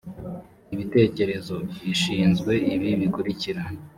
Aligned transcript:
ibitekerezo 0.73 1.55
ishinzwe 1.93 2.53
ibi 2.75 2.89
bikurikira 3.01 3.61